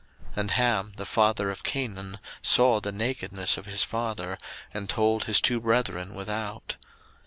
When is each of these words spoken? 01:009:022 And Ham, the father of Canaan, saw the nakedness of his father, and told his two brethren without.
01:009:022 0.29 0.37
And 0.37 0.51
Ham, 0.51 0.93
the 0.97 1.05
father 1.05 1.51
of 1.51 1.61
Canaan, 1.61 2.19
saw 2.41 2.79
the 2.81 2.91
nakedness 2.91 3.55
of 3.57 3.67
his 3.67 3.83
father, 3.83 4.39
and 4.73 4.89
told 4.89 5.25
his 5.25 5.39
two 5.39 5.59
brethren 5.61 6.15
without. 6.15 6.75